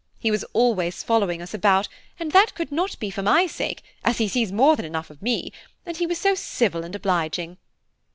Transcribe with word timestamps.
He 0.17 0.31
was 0.31 0.43
always 0.53 1.03
following 1.03 1.43
us 1.43 1.53
about, 1.53 1.87
and 2.19 2.31
that 2.31 2.55
could 2.55 2.71
not 2.71 2.97
be 2.97 3.11
for 3.11 3.21
my 3.21 3.45
sake, 3.45 3.83
as 4.03 4.17
he 4.17 4.27
sees 4.27 4.51
more 4.51 4.75
than 4.75 4.83
enough 4.83 5.11
of 5.11 5.21
me, 5.21 5.53
and 5.85 5.95
he 5.95 6.07
was 6.07 6.17
so 6.17 6.33
civil 6.33 6.83
and 6.83 6.95
obliging. 6.95 7.59